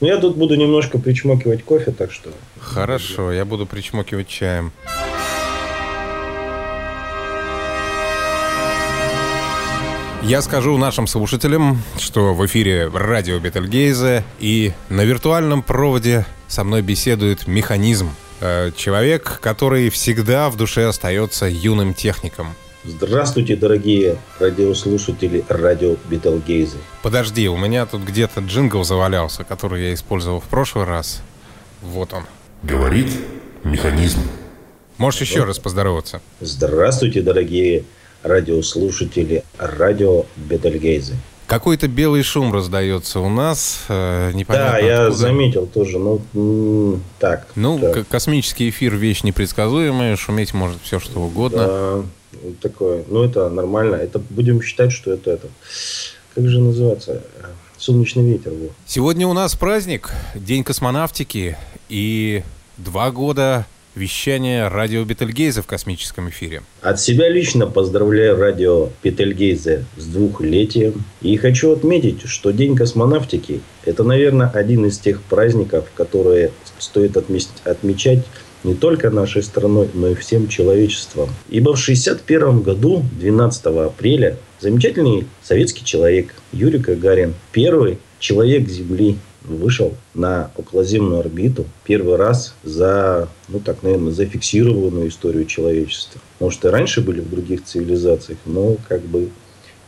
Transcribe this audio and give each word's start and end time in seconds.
Ну, 0.00 0.08
я 0.08 0.18
тут 0.18 0.36
буду 0.36 0.56
немножко 0.56 0.98
причмокивать 0.98 1.62
кофе, 1.62 1.92
так 1.92 2.10
что... 2.10 2.30
Хорошо, 2.58 3.30
я 3.32 3.44
буду 3.44 3.64
причмокивать 3.64 4.26
чаем. 4.26 4.72
Я 10.24 10.42
скажу 10.42 10.76
нашим 10.78 11.06
слушателям, 11.06 11.80
что 11.96 12.34
в 12.34 12.44
эфире 12.44 12.88
радио 12.88 13.38
Бетельгейзе 13.38 14.24
и 14.40 14.72
на 14.88 15.04
виртуальном 15.04 15.62
проводе 15.62 16.26
со 16.48 16.64
мной 16.64 16.82
беседует 16.82 17.46
механизм. 17.46 18.10
Э, 18.40 18.72
человек, 18.76 19.38
который 19.40 19.90
всегда 19.90 20.50
в 20.50 20.56
душе 20.56 20.88
остается 20.88 21.46
юным 21.46 21.94
техником. 21.94 22.48
Здравствуйте, 22.86 23.56
дорогие 23.56 24.18
радиослушатели 24.38 25.42
радио 25.48 25.96
Бетельгейзе. 26.10 26.76
Подожди, 27.02 27.48
у 27.48 27.56
меня 27.56 27.86
тут 27.86 28.02
где-то 28.02 28.40
джингл 28.40 28.84
завалялся, 28.84 29.42
который 29.42 29.84
я 29.84 29.94
использовал 29.94 30.40
в 30.40 30.44
прошлый 30.44 30.84
раз. 30.84 31.22
Вот 31.80 32.12
он. 32.12 32.24
Говорит 32.62 33.08
механизм. 33.64 34.20
Можешь 34.98 35.22
еще 35.22 35.44
раз 35.44 35.58
поздороваться. 35.58 36.20
Здравствуйте, 36.40 37.22
дорогие 37.22 37.84
радиослушатели 38.22 39.44
радио 39.58 40.26
Бетельгейзе. 40.36 41.14
Какой-то 41.46 41.88
белый 41.88 42.22
шум 42.22 42.52
раздается 42.52 43.20
у 43.20 43.30
нас. 43.30 43.84
Э, 43.88 44.30
непонятно 44.32 44.72
Да, 44.72 44.78
я 44.78 45.00
откуда. 45.06 45.16
заметил 45.16 45.66
тоже. 45.66 45.98
Ну, 45.98 47.00
так. 47.18 47.46
Ну, 47.54 47.78
так. 47.78 48.08
космический 48.08 48.68
эфир 48.68 48.94
вещь 48.96 49.22
непредсказуемая, 49.22 50.16
шуметь 50.16 50.52
может 50.52 50.78
все 50.82 51.00
что 51.00 51.20
угодно. 51.20 51.66
Да, 51.66 52.02
такое. 52.60 53.04
Ну, 53.08 53.24
это 53.24 53.48
нормально. 53.48 53.96
Это 53.96 54.18
будем 54.18 54.62
считать, 54.62 54.92
что 54.92 55.12
это 55.12 55.32
это. 55.32 55.48
Как 56.34 56.48
же 56.48 56.60
называется? 56.60 57.22
Солнечный 57.78 58.24
ветер. 58.24 58.52
Во. 58.52 58.68
Сегодня 58.86 59.26
у 59.26 59.32
нас 59.32 59.54
праздник, 59.54 60.10
День 60.34 60.64
космонавтики 60.64 61.56
и 61.88 62.42
два 62.76 63.10
года 63.10 63.66
вещания 63.94 64.68
радио 64.68 65.04
Бетельгейзе 65.04 65.62
в 65.62 65.66
космическом 65.66 66.28
эфире. 66.28 66.62
От 66.82 67.00
себя 67.00 67.28
лично 67.28 67.66
поздравляю 67.66 68.36
радио 68.36 68.88
Петельгейзе 69.02 69.84
с 69.96 70.04
двухлетием. 70.06 71.04
И 71.20 71.36
хочу 71.36 71.72
отметить, 71.72 72.22
что 72.26 72.50
День 72.50 72.76
космонавтики– 72.76 73.60
это, 73.84 74.02
наверное, 74.02 74.48
один 74.48 74.86
из 74.86 74.98
тех 74.98 75.22
праздников, 75.22 75.86
которые 75.94 76.50
стоит 76.78 77.16
отмечать 77.16 78.24
не 78.64 78.74
только 78.74 79.10
нашей 79.10 79.42
страной, 79.42 79.88
но 79.94 80.08
и 80.08 80.14
всем 80.14 80.48
человечеством. 80.48 81.28
Ибо 81.48 81.76
в 81.76 81.80
1961 81.80 82.62
году, 82.62 83.04
12 83.20 83.66
апреля, 83.66 84.38
замечательный 84.58 85.26
советский 85.42 85.84
человек 85.84 86.34
Юрий 86.52 86.78
Гагарин, 86.78 87.34
первый 87.52 87.98
человек 88.18 88.68
Земли, 88.68 89.16
вышел 89.44 89.94
на 90.14 90.50
околоземную 90.56 91.20
орбиту 91.20 91.66
первый 91.84 92.16
раз 92.16 92.54
за, 92.62 93.28
ну 93.48 93.60
так, 93.60 93.82
наверное, 93.82 94.12
зафиксированную 94.12 95.08
историю 95.08 95.44
человечества. 95.44 96.20
Может, 96.40 96.64
и 96.64 96.68
раньше 96.68 97.02
были 97.02 97.20
в 97.20 97.30
других 97.30 97.64
цивилизациях, 97.64 98.38
но 98.46 98.76
как 98.88 99.02
бы 99.02 99.28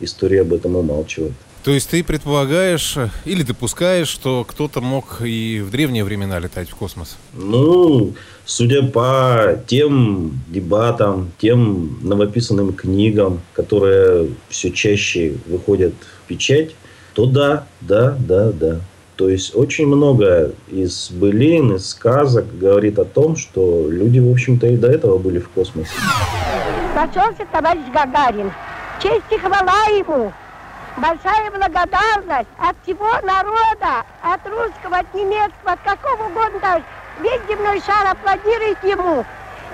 история 0.00 0.42
об 0.42 0.52
этом 0.52 0.76
умалчивает. 0.76 1.32
То 1.66 1.72
есть 1.72 1.90
ты 1.90 2.04
предполагаешь 2.04 2.96
э, 2.96 3.08
или 3.24 3.42
допускаешь, 3.42 4.06
что 4.06 4.46
кто-то 4.48 4.80
мог 4.80 5.20
и 5.20 5.60
в 5.66 5.72
древние 5.72 6.04
времена 6.04 6.38
летать 6.38 6.70
в 6.70 6.76
космос? 6.76 7.18
Ну, 7.34 8.14
судя 8.44 8.84
по 8.84 9.60
тем 9.66 10.40
дебатам, 10.46 11.32
тем 11.38 11.98
новописанным 12.02 12.72
книгам, 12.72 13.40
которые 13.52 14.28
все 14.48 14.70
чаще 14.70 15.34
выходят 15.48 15.92
в 16.22 16.28
печать, 16.28 16.76
то 17.14 17.26
да, 17.26 17.66
да, 17.80 18.16
да, 18.16 18.52
да. 18.52 18.80
То 19.16 19.28
есть 19.28 19.52
очень 19.56 19.88
много 19.88 20.52
из 20.68 21.10
былин, 21.10 21.74
из 21.74 21.90
сказок 21.90 22.46
говорит 22.56 23.00
о 23.00 23.04
том, 23.04 23.34
что 23.34 23.88
люди, 23.90 24.20
в 24.20 24.30
общем-то, 24.30 24.68
и 24.68 24.76
до 24.76 24.86
этого 24.86 25.18
были 25.18 25.40
в 25.40 25.48
космосе. 25.48 25.90
Нашелся 26.94 27.44
товарищ 27.50 27.82
Гагарин. 27.92 28.52
Честь 29.02 29.24
и 29.32 29.36
хвала 29.36 29.86
ему. 29.86 30.32
Большая 30.96 31.50
благодарность 31.50 32.48
от 32.58 32.76
всего 32.82 33.06
народа, 33.22 34.02
от 34.22 34.40
русского, 34.46 34.98
от 34.98 35.14
немецкого, 35.14 35.72
от 35.72 35.80
какого 35.82 36.28
угодно. 36.28 36.58
даже. 36.60 36.84
Весь 37.22 37.40
земной 37.48 37.80
шар 37.80 38.06
аплодирует 38.12 38.82
ему. 38.82 39.24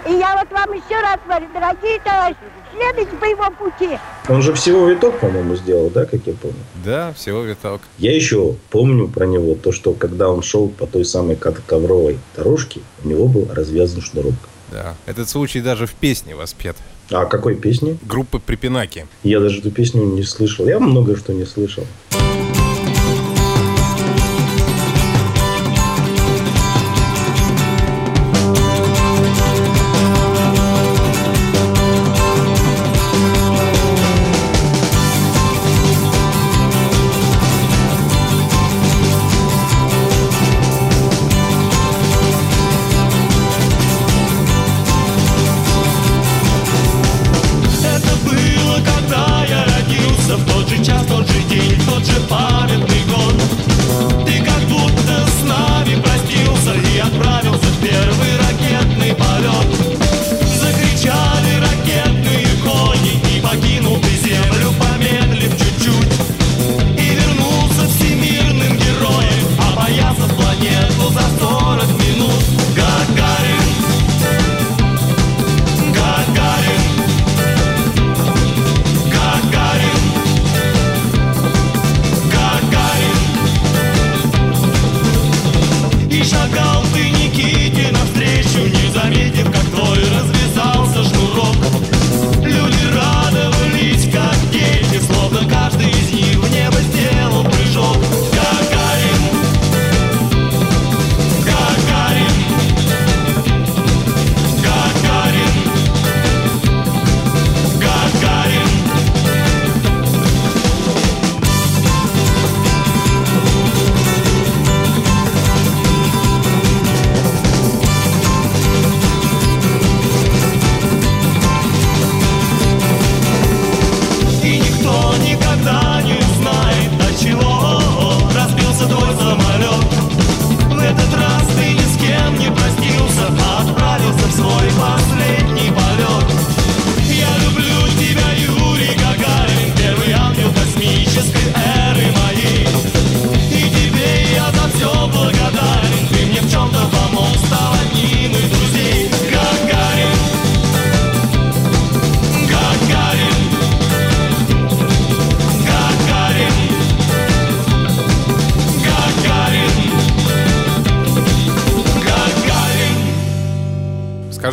И 0.08 0.12
я 0.14 0.36
вот 0.36 0.50
вам 0.50 0.72
еще 0.72 1.00
раз 1.00 1.18
говорю, 1.24 1.46
дорогие 1.54 2.00
товарищи, 2.00 2.38
следуйте 2.72 3.16
по 3.16 3.24
его 3.24 3.44
пути. 3.52 3.98
Он 4.28 4.42
же 4.42 4.52
всего 4.54 4.88
виток, 4.88 5.18
по-моему, 5.20 5.54
сделал, 5.54 5.90
да, 5.90 6.06
как 6.06 6.20
я 6.26 6.34
помню? 6.34 6.58
Да, 6.84 7.12
всего 7.12 7.42
виток. 7.42 7.80
Я 7.98 8.14
еще 8.14 8.54
помню 8.70 9.06
про 9.06 9.26
него 9.26 9.54
то, 9.54 9.70
что 9.70 9.92
когда 9.92 10.28
он 10.28 10.42
шел 10.42 10.68
по 10.68 10.86
той 10.88 11.04
самой 11.04 11.36
ков- 11.36 11.64
ковровой 11.66 12.18
дорожке, 12.36 12.80
у 13.04 13.08
него 13.08 13.28
был 13.28 13.48
развязан 13.52 14.02
шнурок. 14.02 14.34
Да. 14.72 14.94
Этот 15.06 15.28
случай 15.28 15.60
даже 15.60 15.86
в 15.86 15.94
песне 15.94 16.34
воспет. 16.34 16.76
А 17.10 17.26
какой 17.26 17.54
песни? 17.54 17.98
Группы 18.08 18.38
Припинаки. 18.38 19.06
Я 19.22 19.40
даже 19.40 19.58
эту 19.58 19.70
песню 19.70 20.04
не 20.04 20.22
слышал. 20.22 20.66
Я 20.66 20.78
много 20.78 21.16
что 21.16 21.32
не 21.32 21.44
слышал. 21.44 21.84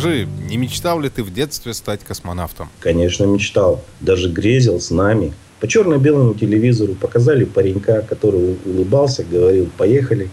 Скажи, 0.00 0.26
не 0.48 0.56
мечтал 0.56 1.00
ли 1.00 1.10
ты 1.10 1.22
в 1.22 1.32
детстве 1.32 1.74
стать 1.74 2.00
космонавтом? 2.04 2.70
Конечно, 2.80 3.24
мечтал. 3.24 3.84
Даже 4.00 4.30
грезил 4.30 4.80
с 4.80 4.90
нами. 4.90 5.34
По 5.60 5.68
черно-белому 5.68 6.32
телевизору 6.32 6.94
показали 6.94 7.44
паренька, 7.44 8.00
который 8.08 8.56
улыбался, 8.64 9.24
говорил 9.24 9.68
«поехали». 9.76 10.30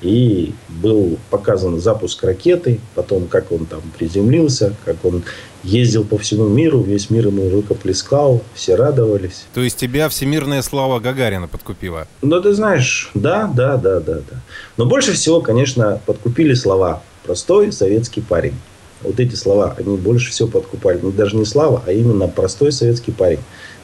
И 0.00 0.54
был 0.68 1.18
показан 1.28 1.78
запуск 1.80 2.22
ракеты, 2.24 2.80
потом 2.94 3.26
как 3.26 3.52
он 3.52 3.66
там 3.66 3.82
приземлился, 3.98 4.74
как 4.86 5.04
он 5.04 5.24
ездил 5.62 6.04
по 6.04 6.16
всему 6.16 6.48
миру, 6.48 6.80
весь 6.80 7.10
мир 7.10 7.26
ему 7.26 7.50
рукоплескал, 7.50 8.42
все 8.54 8.76
радовались. 8.76 9.44
То 9.52 9.60
есть 9.60 9.76
тебя 9.76 10.08
всемирная 10.08 10.62
слава 10.62 11.00
Гагарина 11.00 11.48
подкупила? 11.48 12.06
Ну, 12.22 12.40
ты 12.40 12.54
знаешь, 12.54 13.10
да, 13.12 13.50
да, 13.54 13.76
да, 13.76 14.00
да, 14.00 14.14
да. 14.14 14.40
Но 14.78 14.86
больше 14.86 15.12
всего, 15.12 15.42
конечно, 15.42 16.00
подкупили 16.06 16.54
слова 16.54 17.02
«простой 17.24 17.70
советский 17.70 18.22
парень». 18.22 18.54
Вот 19.02 19.18
эти 19.18 19.34
слова, 19.34 19.74
они 19.78 19.96
больше 19.96 20.30
всего 20.30 20.48
подкупали. 20.48 20.98
Ну, 21.02 21.10
даже 21.10 21.36
не 21.36 21.44
слава, 21.44 21.82
а 21.86 21.92
именно 21.92 22.28
простой 22.28 22.70
советский 22.72 23.12
парень. 23.12 23.40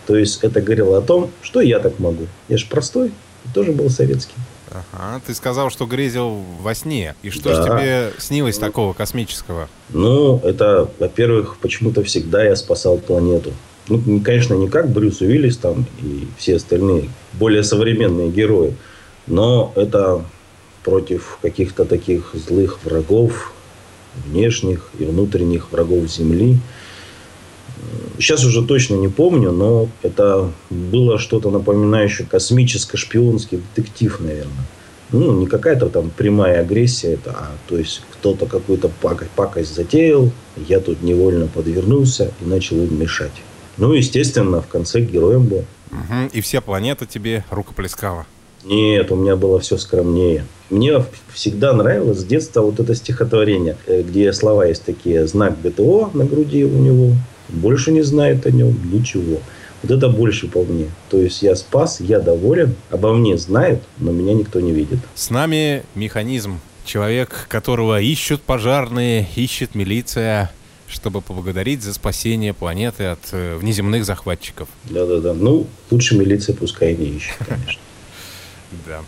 То 0.07 0.17
есть 0.17 0.41
это 0.45 0.61
говорило 0.61 0.99
о 0.99 1.01
том, 1.03 1.31
что 1.43 1.61
я 1.61 1.79
так 1.81 1.99
могу. 1.99 2.27
Я 2.49 2.59
же 2.59 2.67
простой, 2.67 3.13
тоже 3.55 3.73
был 3.73 3.91
советский. 3.91 4.35
Ага, 4.93 5.21
ты 5.27 5.35
сказал, 5.35 5.71
что 5.71 5.87
грезил 5.87 6.43
во 6.61 6.75
сне. 6.75 7.15
И 7.23 7.31
что 7.31 7.49
Да. 7.49 7.55
же 7.55 7.63
тебе 7.63 8.13
снилось 8.19 8.59
такого 8.59 8.93
космического? 8.93 9.69
Ну, 9.89 10.39
это, 10.45 10.91
во-первых, 10.99 11.57
почему-то 11.63 12.03
всегда 12.05 12.45
я 12.45 12.55
спасал 12.57 12.99
планету. 12.99 13.53
Ну, 13.89 14.03
не- 14.05 14.21
конечно, 14.21 14.55
не 14.55 14.69
как 14.69 14.91
Брюс 14.91 15.21
Уиллис 15.23 15.57
там 15.57 15.87
и 16.03 16.27
все 16.37 16.57
остальные 16.57 17.09
более 17.35 17.63
современные 17.63 18.29
герои, 18.31 18.77
но 19.27 19.73
это 19.77 20.23
против 20.85 21.39
каких-то 21.41 21.85
таких 21.85 22.33
злых 22.35 22.79
врагов, 22.85 23.53
внешних 24.27 24.91
и 24.99 25.05
внутренних 25.05 25.73
врагов 25.73 26.09
Земли. 26.11 26.59
Сейчас 28.19 28.45
уже 28.45 28.65
точно 28.65 28.95
не 28.95 29.09
помню, 29.09 29.53
но 29.53 29.89
это 30.03 30.51
было 30.71 31.19
что-то 31.19 31.51
напоминающее 31.51 32.27
космическо-шпионский 32.27 33.61
детектив, 33.75 34.19
наверное. 34.21 34.65
Ну, 35.13 35.39
не 35.39 35.47
какая-то 35.47 35.89
там 35.89 36.11
прямая 36.11 36.63
агрессия, 36.63 37.13
это, 37.13 37.31
а 37.31 37.51
то 37.69 37.79
есть 37.79 38.03
кто-то 38.13 38.47
какую-то 38.47 38.89
пакость, 39.01 39.31
пакость 39.33 39.75
затеял, 39.75 40.33
я 40.57 40.81
тут 40.81 41.03
невольно 41.03 41.47
подвернулся 41.47 42.33
и 42.41 42.45
начал 42.49 42.79
им 42.79 42.99
мешать. 42.99 43.43
Ну, 43.77 43.93
естественно, 43.93 44.63
в 44.63 44.67
конце 44.67 45.01
героем 45.01 45.45
был. 45.45 45.65
Мгм, 45.91 46.27
И 46.33 46.41
вся 46.41 46.61
планета 46.61 47.07
тебе 47.07 47.45
рукоплескала. 47.51 48.27
Нет, 48.67 49.13
у 49.13 49.17
меня 49.17 49.37
было 49.37 49.61
все 49.61 49.79
скромнее. 49.79 50.45
Мне 50.71 51.05
всегда 51.33 51.73
нравилось 51.73 52.19
с 52.19 52.25
детства 52.25 52.63
вот 52.63 52.81
это 52.81 52.97
стихотворение, 52.97 53.77
э, 53.87 54.03
где 54.03 54.33
слова 54.33 54.67
есть 54.67 54.85
такие, 54.85 55.27
знак 55.29 55.61
ГТО 55.63 56.11
на 56.15 56.25
груди 56.25 56.65
у 56.65 56.77
него, 56.77 57.13
больше 57.49 57.93
не 57.93 58.03
знает 58.03 58.45
о 58.45 58.51
нем 58.51 58.77
ничего. 58.93 59.39
Вот 59.83 59.93
это 59.93 60.09
больше 60.09 60.49
по 60.49 60.65
мне. 60.65 60.87
То 61.11 61.19
есть 61.19 61.43
я 61.43 61.55
спас, 61.55 62.01
я 62.01 62.19
доволен, 62.19 62.75
обо 62.91 63.13
мне 63.13 63.39
знают, 63.39 63.83
но 63.99 64.11
меня 64.11 64.35
никто 64.35 64.59
не 64.59 64.73
видит. 64.73 64.99
С 65.15 65.31
нами 65.31 65.85
механизм. 65.95 66.59
Человек, 66.85 67.47
которого 67.49 68.01
ищут 68.01 68.43
пожарные, 68.43 69.29
ищет 69.37 69.77
милиция, 69.77 70.51
чтобы 70.89 71.21
поблагодарить 71.21 71.83
за 71.83 71.95
спасение 71.95 72.53
планеты 72.53 73.05
от 73.05 73.21
э, 73.31 73.57
внеземных 73.57 74.05
захватчиков. 74.05 74.69
Да-да-да. 74.85 75.35
Ну, 75.35 75.67
лучше 75.91 76.17
милиция 76.17 76.55
пускай 76.55 76.97
не 76.97 77.07
ищет, 77.07 77.37
конечно. 77.47 77.81
Да. 78.87 79.03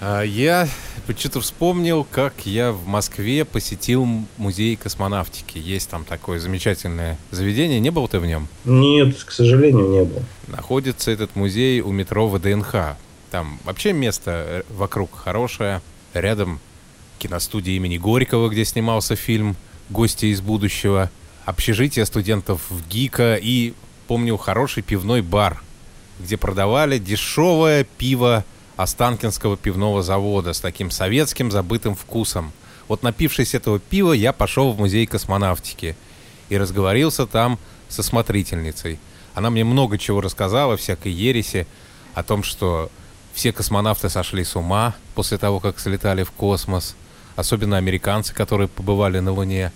А, 0.00 0.22
Я 0.22 0.68
что-то 1.16 1.40
вспомнил, 1.40 2.04
как 2.04 2.46
я 2.46 2.72
в 2.72 2.86
Москве 2.86 3.44
посетил 3.44 4.06
музей 4.36 4.76
космонавтики. 4.76 5.58
Есть 5.58 5.90
там 5.90 6.04
такое 6.04 6.38
замечательное 6.38 7.18
заведение. 7.30 7.80
Не 7.80 7.90
был 7.90 8.06
ты 8.08 8.20
в 8.20 8.26
нем? 8.26 8.48
Нет, 8.64 9.22
к 9.24 9.32
сожалению, 9.32 9.88
не 9.88 10.04
было. 10.04 10.22
Находится 10.46 11.10
этот 11.10 11.34
музей 11.36 11.80
у 11.80 11.90
метро 11.90 12.28
ВДНХ. 12.28 12.96
Там 13.30 13.58
вообще 13.64 13.92
место 13.92 14.30
э, 14.30 14.62
вокруг 14.70 15.14
хорошее. 15.14 15.82
Рядом 16.14 16.60
киностудия 17.18 17.76
имени 17.76 17.98
Горького, 17.98 18.48
где 18.48 18.64
снимался 18.64 19.16
фильм 19.16 19.56
«Гости 19.90 20.26
из 20.26 20.40
будущего». 20.40 21.10
Общежитие 21.44 22.06
студентов 22.06 22.62
в 22.70 22.86
ГИКа 22.88 23.36
и, 23.40 23.74
помню, 24.06 24.36
хороший 24.36 24.82
пивной 24.82 25.22
бар, 25.22 25.62
где 26.20 26.36
продавали 26.36 26.98
дешевое 26.98 27.84
пиво 27.84 28.44
Останкинского 28.76 29.56
пивного 29.56 30.02
завода 30.02 30.52
с 30.52 30.60
таким 30.60 30.90
советским 30.90 31.50
забытым 31.50 31.94
вкусом. 31.94 32.52
Вот 32.88 33.02
напившись 33.02 33.54
этого 33.54 33.78
пива, 33.78 34.12
я 34.12 34.32
пошел 34.32 34.72
в 34.72 34.78
музей 34.78 35.06
космонавтики 35.06 35.96
и 36.48 36.58
разговорился 36.58 37.26
там 37.26 37.58
со 37.88 38.02
смотрительницей. 38.02 38.98
Она 39.34 39.50
мне 39.50 39.64
много 39.64 39.98
чего 39.98 40.20
рассказала, 40.20 40.76
всякой 40.76 41.12
ереси, 41.12 41.66
о 42.14 42.22
том, 42.22 42.42
что 42.42 42.90
все 43.32 43.52
космонавты 43.52 44.08
сошли 44.08 44.44
с 44.44 44.56
ума 44.56 44.94
после 45.14 45.38
того, 45.38 45.60
как 45.60 45.78
слетали 45.78 46.24
в 46.24 46.32
космос. 46.32 46.96
Особенно 47.36 47.76
американцы, 47.76 48.34
которые 48.34 48.68
побывали 48.68 49.20
на 49.20 49.32
Луне. 49.32 49.72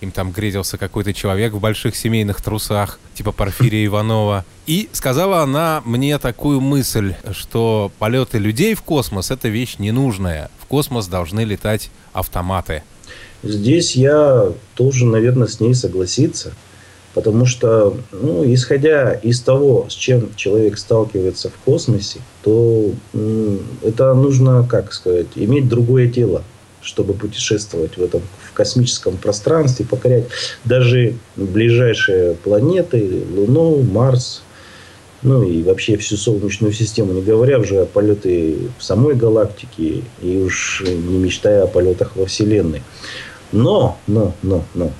Им 0.00 0.12
там 0.12 0.30
грезился 0.30 0.78
какой-то 0.78 1.12
человек 1.12 1.52
в 1.52 1.60
больших 1.60 1.96
семейных 1.96 2.40
трусах, 2.40 3.00
типа 3.14 3.32
Порфирия 3.32 3.84
Иванова. 3.86 4.44
И 4.66 4.88
сказала 4.92 5.42
она 5.42 5.82
мне 5.84 6.18
такую 6.18 6.60
мысль, 6.60 7.14
что 7.32 7.90
полеты 7.98 8.38
людей 8.38 8.74
в 8.74 8.82
космос— 8.82 9.30
это 9.32 9.48
вещь 9.48 9.76
ненужная. 9.78 10.50
В 10.60 10.66
космос 10.66 11.08
должны 11.08 11.40
летать 11.40 11.90
автоматы. 12.12 12.82
Здесь 13.42 13.96
я 13.96 14.52
должен, 14.76 15.10
наверное, 15.10 15.48
с 15.48 15.60
ней 15.60 15.74
согласиться. 15.74 16.52
Потому 17.14 17.46
что, 17.46 17.96
ну, 18.12 18.44
исходя 18.52 19.12
из 19.14 19.40
того, 19.40 19.86
с 19.88 19.94
чем 19.94 20.34
человек 20.36 20.78
сталкивается 20.78 21.48
в 21.48 21.54
космосе, 21.64 22.20
то 22.42 22.92
это 23.82 24.14
нужно, 24.14 24.64
как 24.68 24.92
сказать, 24.92 25.26
иметь 25.34 25.68
другое 25.68 26.08
тело, 26.08 26.44
чтобы 26.80 27.14
путешествовать 27.14 27.96
в 27.96 28.02
этом 28.02 28.22
космическом 28.58 29.16
пространстве, 29.16 29.86
покорять 29.86 30.24
даже 30.64 31.14
ближайшие 31.36 32.34
планеты, 32.34 33.22
Луну, 33.36 33.82
Марс, 33.82 34.42
ну 35.22 35.44
и 35.44 35.62
вообще 35.62 35.96
всю 35.96 36.16
Солнечную 36.16 36.72
систему, 36.72 37.12
не 37.12 37.22
говоря 37.22 37.60
уже 37.60 37.82
о 37.82 37.86
полеты 37.86 38.56
в 38.76 38.82
самой 38.82 39.14
галактике 39.14 40.02
и 40.20 40.36
уж 40.38 40.82
не 40.84 41.18
мечтая 41.18 41.62
о 41.62 41.66
полетах 41.68 42.16
во 42.16 42.26
Вселенной. 42.26 42.82
Но, 43.52 43.96
но, 44.08 44.34
но, 44.42 44.64
но, 44.74 44.90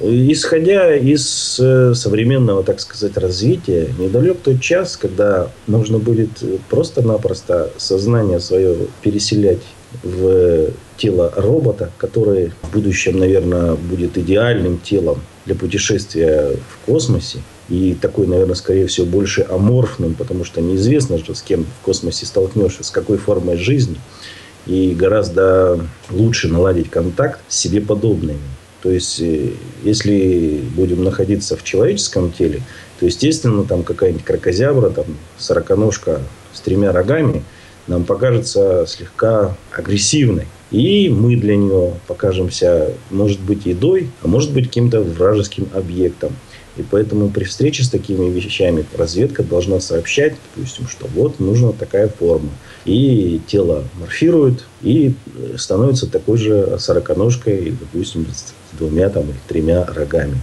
исходя 0.00 0.94
из 0.94 1.58
э, 1.60 1.94
современного, 1.94 2.62
так 2.62 2.80
сказать, 2.80 3.16
развития, 3.16 3.88
недалек 3.98 4.38
тот 4.42 4.60
час, 4.60 4.96
когда 4.96 5.48
нужно 5.66 5.98
будет 5.98 6.30
просто-напросто 6.70 7.70
сознание 7.76 8.38
свое 8.38 8.76
переселять 9.02 9.62
в 10.02 10.70
тело 10.96 11.32
робота, 11.36 11.90
который 11.98 12.52
в 12.62 12.72
будущем, 12.72 13.18
наверное, 13.18 13.74
будет 13.74 14.16
идеальным 14.18 14.78
телом 14.78 15.20
для 15.46 15.54
путешествия 15.54 16.56
в 16.68 16.86
космосе. 16.86 17.38
И 17.68 17.96
такой, 18.00 18.26
наверное, 18.26 18.54
скорее 18.54 18.86
всего, 18.86 19.06
больше 19.06 19.46
аморфным, 19.48 20.14
потому 20.14 20.44
что 20.44 20.60
неизвестно 20.60 21.18
же, 21.18 21.34
с 21.34 21.42
кем 21.42 21.64
в 21.64 21.84
космосе 21.84 22.26
столкнешься, 22.26 22.84
с 22.84 22.90
какой 22.90 23.18
формой 23.18 23.56
жизни. 23.56 23.96
И 24.66 24.94
гораздо 24.94 25.80
лучше 26.10 26.48
наладить 26.48 26.90
контакт 26.90 27.40
с 27.48 27.56
себе 27.56 27.80
подобными. 27.80 28.38
То 28.82 28.90
есть, 28.90 29.20
э, 29.20 29.50
если 29.84 30.60
будем 30.74 31.04
находиться 31.04 31.56
в 31.56 31.62
человеческом 31.62 32.32
теле, 32.32 32.62
то, 32.98 33.06
естественно, 33.06 33.64
там 33.64 33.84
какая-нибудь 33.84 34.24
крокозябра, 34.24 34.90
там, 34.90 35.06
сороконожка 35.38 36.20
с 36.52 36.60
тремя 36.60 36.92
рогами 36.92 37.42
нам 37.86 38.04
покажется 38.04 38.84
слегка 38.86 39.56
агрессивной. 39.76 40.46
И 40.70 41.10
мы 41.10 41.36
для 41.36 41.56
нее 41.56 41.94
покажемся, 42.06 42.94
может 43.10 43.40
быть, 43.40 43.66
едой, 43.66 44.10
а 44.22 44.28
может 44.28 44.52
быть, 44.52 44.68
каким-то 44.68 45.02
вражеским 45.02 45.68
объектом. 45.74 46.34
И 46.78 46.82
поэтому 46.90 47.28
при 47.28 47.44
встрече 47.44 47.84
с 47.84 47.90
такими 47.90 48.30
вещами 48.30 48.86
разведка 48.96 49.42
должна 49.42 49.80
сообщать, 49.80 50.34
допустим, 50.54 50.88
что 50.88 51.06
вот 51.14 51.38
нужна 51.38 51.72
такая 51.72 52.08
форма. 52.08 52.48
И 52.86 53.42
тело 53.46 53.84
морфирует 54.00 54.64
и 54.80 55.12
становится 55.58 56.10
такой 56.10 56.38
же 56.38 56.78
сороконожкой, 56.78 57.76
допустим, 57.78 58.26
с 58.32 58.54
двумя 58.78 59.10
там, 59.10 59.24
или 59.24 59.38
тремя 59.46 59.84
рогами. 59.84 60.40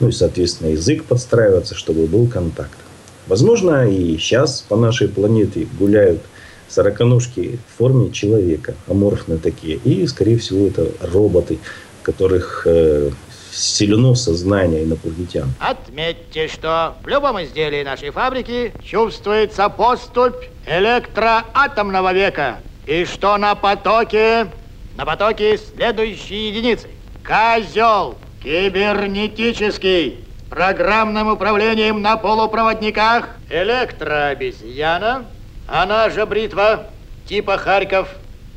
Ну 0.00 0.08
и, 0.08 0.12
соответственно, 0.12 0.70
язык 0.70 1.04
подстраивается, 1.04 1.74
чтобы 1.74 2.06
был 2.06 2.26
контакт. 2.26 2.78
Возможно, 3.26 3.86
и 3.86 4.16
сейчас 4.16 4.64
по 4.66 4.76
нашей 4.76 5.08
планете 5.08 5.66
гуляют 5.78 6.22
сороконожки 6.68 7.58
в 7.68 7.78
форме 7.78 8.10
человека, 8.10 8.74
аморфные 8.88 9.38
такие. 9.38 9.76
И, 9.76 10.06
скорее 10.06 10.38
всего, 10.38 10.66
это 10.66 10.88
роботы, 11.00 11.58
которых 12.02 12.66
э, 12.66 13.10
силено 13.52 14.14
сознание 14.14 14.84
инопланетян. 14.84 15.48
Отметьте, 15.58 16.48
что 16.48 16.94
в 17.02 17.08
любом 17.08 17.42
изделии 17.42 17.82
нашей 17.82 18.10
фабрики 18.10 18.72
чувствуется 18.84 19.68
поступь 19.68 20.44
электроатомного 20.66 22.12
века. 22.12 22.58
И 22.86 23.04
что 23.04 23.36
на 23.36 23.54
потоке, 23.54 24.48
на 24.96 25.04
потоке 25.04 25.58
следующие 25.58 26.48
единицы. 26.48 26.88
Козел 27.24 28.14
кибернетический 28.42 30.24
программным 30.48 31.28
управлением 31.28 32.02
на 32.02 32.16
полупроводниках 32.16 33.30
электрообезьяна, 33.50 35.24
она 35.66 36.10
же 36.10 36.26
бритва 36.26 36.86
типа 37.26 37.58
Харьков, 37.58 38.08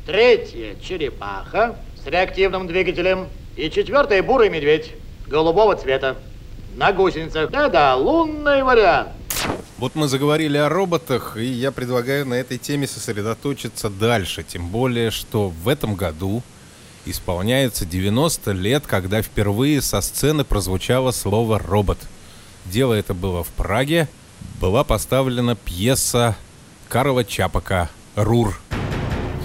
третья 0.06 0.76
черепаха 0.80 1.76
с 2.02 2.06
реактивным 2.06 2.66
двигателем 2.66 3.28
и 3.56 3.70
четвертая 3.70 4.22
бурый 4.22 4.48
медведь 4.48 4.92
голубого 5.26 5.76
цвета 5.76 6.16
на 6.76 6.92
гусеницах. 6.92 7.50
Да-да, 7.50 7.96
лунный 7.96 8.62
вариант. 8.62 9.10
Вот 9.78 9.94
мы 9.94 10.08
заговорили 10.08 10.58
о 10.58 10.68
роботах, 10.68 11.36
и 11.36 11.44
я 11.44 11.72
предлагаю 11.72 12.26
на 12.26 12.34
этой 12.34 12.58
теме 12.58 12.86
сосредоточиться 12.86 13.88
дальше. 13.88 14.42
Тем 14.42 14.68
более, 14.68 15.10
что 15.10 15.48
в 15.48 15.68
этом 15.68 15.94
году 15.94 16.42
исполняется 17.06 17.86
90 17.86 18.52
лет, 18.52 18.86
когда 18.86 19.22
впервые 19.22 19.80
со 19.80 20.00
сцены 20.00 20.44
прозвучало 20.44 21.12
слово 21.12 21.58
«робот». 21.58 21.98
Дело 22.66 22.92
это 22.92 23.14
было 23.14 23.42
в 23.42 23.48
Праге. 23.48 24.08
Была 24.60 24.84
поставлена 24.84 25.56
пьеса 25.56 26.36
Карла 26.90 27.22
Чапака 27.24 27.88
«Рур». 28.16 28.58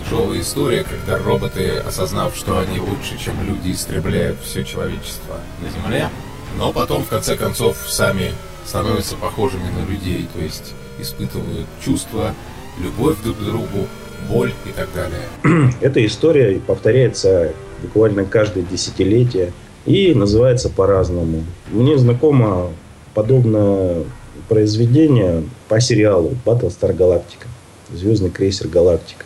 Тяжелая 0.03 0.41
история, 0.41 0.83
когда 0.83 1.19
роботы, 1.19 1.77
осознав, 1.87 2.35
что 2.35 2.57
они 2.57 2.79
лучше, 2.79 3.19
чем 3.23 3.35
люди, 3.45 3.71
истребляют 3.71 4.39
все 4.43 4.63
человечество 4.63 5.35
на 5.61 5.69
Земле, 5.69 6.09
но 6.57 6.73
потом, 6.73 7.03
в 7.03 7.07
конце 7.07 7.37
концов, 7.37 7.77
сами 7.87 8.31
становятся 8.65 9.15
похожими 9.15 9.69
на 9.79 9.87
людей, 9.87 10.27
то 10.33 10.41
есть 10.41 10.73
испытывают 10.97 11.67
чувства, 11.85 12.33
любовь 12.79 13.17
друг 13.23 13.37
к 13.37 13.41
другу, 13.41 13.87
боль 14.27 14.51
и 14.65 14.71
так 14.71 14.89
далее. 14.95 15.71
Эта 15.81 16.03
история 16.03 16.59
повторяется 16.59 17.53
буквально 17.83 18.25
каждое 18.25 18.63
десятилетие 18.63 19.53
и 19.85 20.15
называется 20.15 20.71
по-разному. 20.71 21.43
Мне 21.69 21.95
знакомо 21.99 22.71
подобное 23.13 24.03
произведение 24.47 25.43
по 25.67 25.79
сериалу 25.79 26.35
Battlestar 26.45 26.95
Galactica. 26.95 27.47
Звездный 27.93 28.29
крейсер 28.29 28.67
Галактика. 28.67 29.25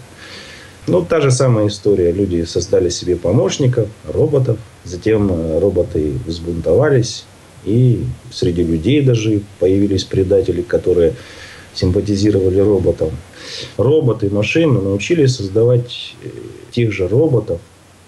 Ну, 0.87 1.05
та 1.05 1.21
же 1.21 1.31
самая 1.31 1.67
история. 1.67 2.11
Люди 2.11 2.43
создали 2.45 2.89
себе 2.89 3.15
помощников, 3.15 3.87
роботов. 4.07 4.57
Затем 4.83 5.31
э, 5.31 5.59
роботы 5.59 6.13
взбунтовались. 6.25 7.25
И 7.65 8.03
среди 8.31 8.63
людей 8.63 9.01
даже 9.01 9.41
появились 9.59 10.03
предатели, 10.03 10.61
которые 10.61 11.13
симпатизировали 11.73 12.59
роботам. 12.59 13.11
Роботы 13.77 14.27
и 14.27 14.29
машины 14.29 14.81
научились 14.81 15.35
создавать 15.35 16.15
э, 16.23 16.29
тех 16.71 16.91
же 16.91 17.07
роботов, 17.07 17.59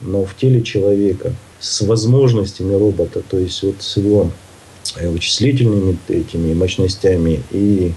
но 0.01 0.25
в 0.25 0.35
теле 0.35 0.61
человека, 0.61 1.33
с 1.59 1.81
возможностями 1.81 2.73
робота, 2.73 3.21
то 3.21 3.37
есть 3.37 3.61
вот 3.61 3.75
с 3.79 3.97
его 3.97 4.31
вычислительными 4.95 5.98
этими 6.07 6.53
мощностями 6.53 7.41
и 7.51 7.93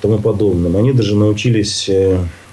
тому 0.00 0.18
подобным. 0.18 0.76
Они 0.76 0.92
даже 0.92 1.16
научились 1.16 1.88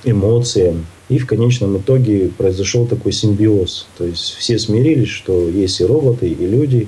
эмоциям, 0.04 0.86
и 1.10 1.18
в 1.18 1.28
конечном 1.28 1.78
итоге 1.78 2.30
произошел 2.30 2.88
такой 2.88 3.12
симбиоз. 3.12 3.88
То 3.98 4.06
есть 4.06 4.36
все 4.38 4.58
смирились, 4.58 5.10
что 5.10 5.50
есть 5.50 5.82
и 5.82 5.86
роботы, 5.86 6.28
и 6.28 6.46
люди, 6.48 6.88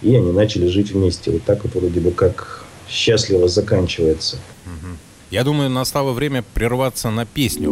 и 0.00 0.14
они 0.14 0.32
начали 0.32 0.68
жить 0.68 0.92
вместе. 0.92 1.30
Вот 1.30 1.42
так 1.42 1.64
вот 1.64 1.74
вроде 1.74 2.00
бы 2.00 2.10
как 2.10 2.64
счастливо 2.88 3.48
заканчивается. 3.48 4.38
Я 5.30 5.44
думаю, 5.44 5.68
настало 5.68 6.12
время 6.12 6.42
прерваться 6.54 7.10
на 7.10 7.26
песню. 7.26 7.70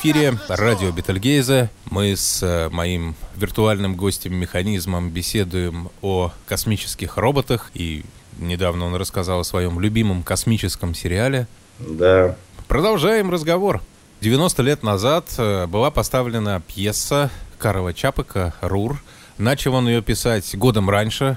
Эфире 0.00 0.38
радио 0.48 0.92
Бетельгейзе. 0.92 1.68
Мы 1.90 2.16
с 2.16 2.42
э, 2.42 2.70
моим 2.70 3.14
виртуальным 3.36 3.96
гостем-механизмом 3.96 5.10
беседуем 5.10 5.90
о 6.00 6.32
космических 6.46 7.18
роботах. 7.18 7.70
И 7.74 8.06
недавно 8.38 8.86
он 8.86 8.94
рассказал 8.94 9.40
о 9.40 9.44
своем 9.44 9.78
любимом 9.78 10.22
космическом 10.22 10.94
сериале. 10.94 11.46
Да. 11.78 12.34
Продолжаем 12.66 13.30
разговор. 13.30 13.82
90 14.22 14.62
лет 14.62 14.82
назад 14.82 15.26
э, 15.36 15.66
была 15.66 15.90
поставлена 15.90 16.62
пьеса 16.66 17.30
Карова 17.58 17.92
Чапыка 17.92 18.54
«Рур». 18.62 19.02
Начал 19.36 19.74
он 19.74 19.86
ее 19.86 20.00
писать 20.00 20.56
годом 20.56 20.88
раньше, 20.88 21.36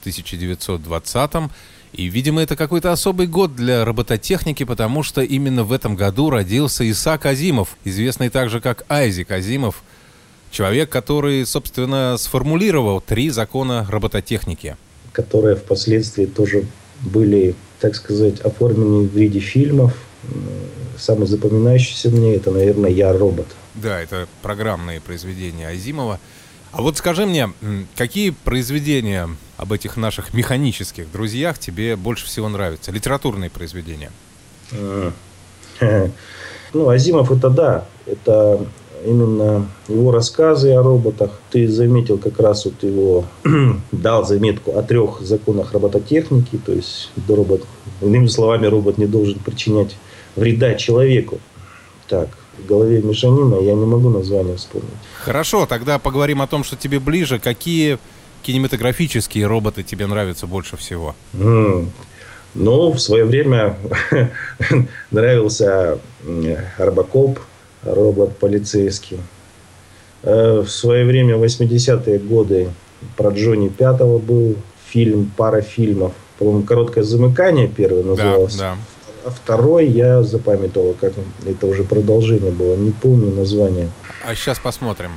в 0.00 0.06
1920-м. 0.06 1.50
И, 1.92 2.06
видимо, 2.06 2.40
это 2.40 2.54
какой-то 2.54 2.92
особый 2.92 3.26
год 3.26 3.56
для 3.56 3.84
робототехники, 3.84 4.64
потому 4.64 5.02
что 5.02 5.22
именно 5.22 5.64
в 5.64 5.72
этом 5.72 5.96
году 5.96 6.30
родился 6.30 6.88
Исаак 6.88 7.26
Азимов, 7.26 7.76
известный 7.84 8.28
также 8.28 8.60
как 8.60 8.84
Айзек 8.88 9.30
Азимов, 9.32 9.82
человек, 10.50 10.88
который, 10.88 11.44
собственно, 11.46 12.16
сформулировал 12.16 13.00
три 13.00 13.30
закона 13.30 13.86
робототехники. 13.88 14.76
Которые 15.12 15.56
впоследствии 15.56 16.26
тоже 16.26 16.66
были, 17.00 17.56
так 17.80 17.96
сказать, 17.96 18.40
оформлены 18.40 19.08
в 19.08 19.16
виде 19.16 19.40
фильмов. 19.40 19.94
Самый 20.96 21.26
запоминающийся 21.26 22.10
мне 22.10 22.36
это, 22.36 22.50
наверное, 22.50 22.90
«Я 22.90 23.12
робот». 23.12 23.46
Да, 23.74 24.00
это 24.00 24.28
программные 24.42 25.00
произведения 25.00 25.68
Азимова. 25.68 26.20
А 26.72 26.82
вот 26.82 26.96
скажи 26.96 27.26
мне, 27.26 27.52
какие 27.96 28.30
произведения 28.30 29.28
об 29.56 29.72
этих 29.72 29.96
наших 29.96 30.32
механических 30.32 31.10
друзьях 31.10 31.58
тебе 31.58 31.96
больше 31.96 32.26
всего 32.26 32.48
нравятся? 32.48 32.92
Литературные 32.92 33.50
произведения. 33.50 34.10
Ну, 36.72 36.88
Азимов 36.88 37.32
это 37.32 37.50
да. 37.50 37.84
Это 38.06 38.64
именно 39.04 39.66
его 39.88 40.12
рассказы 40.12 40.72
о 40.72 40.82
роботах. 40.82 41.40
Ты 41.50 41.66
заметил 41.68 42.18
как 42.18 42.38
раз 42.38 42.64
вот 42.64 42.82
его 42.82 43.24
дал 43.92 44.24
заметку 44.24 44.78
о 44.78 44.82
трех 44.82 45.20
законах 45.20 45.72
робототехники. 45.72 46.58
То 46.64 46.72
есть 46.72 47.10
робот, 47.28 47.64
иными 48.00 48.28
словами, 48.28 48.66
робот 48.66 48.98
не 48.98 49.06
должен 49.06 49.38
причинять 49.40 49.96
вреда 50.36 50.74
человеку. 50.74 51.40
Так, 52.08 52.28
в 52.60 52.66
голове 52.66 53.02
мешанина, 53.02 53.56
я 53.56 53.74
не 53.74 53.86
могу 53.86 54.10
название 54.10 54.56
вспомнить. 54.56 54.90
Хорошо, 55.24 55.66
тогда 55.66 55.98
поговорим 55.98 56.42
о 56.42 56.46
том, 56.46 56.64
что 56.64 56.76
тебе 56.76 57.00
ближе. 57.00 57.38
Какие 57.38 57.98
кинематографические 58.42 59.46
роботы 59.46 59.82
тебе 59.82 60.06
нравятся 60.06 60.46
больше 60.46 60.76
всего? 60.76 61.14
Mm. 61.34 61.88
Ну, 62.54 62.92
в 62.92 62.98
свое 62.98 63.24
время 63.24 63.76
нравился 65.10 65.98
Арбакоп, 66.78 67.38
робот 67.84 68.36
полицейский. 68.38 69.18
Э, 70.22 70.62
в 70.64 70.68
свое 70.68 71.04
время, 71.04 71.36
80-е 71.36 72.18
годы, 72.18 72.70
про 73.16 73.30
Джонни 73.30 73.68
Пятого 73.68 74.18
был 74.18 74.56
фильм, 74.88 75.30
пара 75.36 75.60
фильмов. 75.60 76.12
По-моему, 76.38 76.62
«Короткое 76.62 77.04
замыкание» 77.04 77.68
первый 77.68 78.02
назывался. 78.02 78.58
Да, 78.58 78.74
да. 78.74 78.76
А 79.24 79.30
второй 79.30 79.88
я 79.88 80.22
запамятовал, 80.22 80.94
как 81.00 81.12
это 81.46 81.66
уже 81.66 81.84
продолжение 81.84 82.50
было. 82.50 82.76
Не 82.76 82.90
помню 82.90 83.30
название. 83.34 83.90
А 84.24 84.34
сейчас 84.34 84.58
посмотрим. 84.58 85.10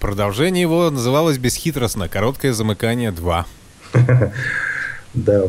Продолжение 0.00 0.62
его 0.62 0.90
называлось 0.90 1.38
бесхитростно 1.38 2.08
«Короткое 2.08 2.52
замыкание 2.52 3.10
2». 3.10 3.44
Да. 5.14 5.44